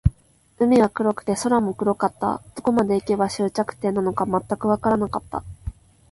[0.57, 2.41] 海は黒くて、空も黒かった。
[2.55, 5.43] どこまで行けば、終着点なのか全くわからなかった。